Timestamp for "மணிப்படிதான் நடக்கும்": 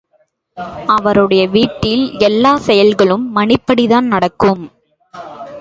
3.35-4.63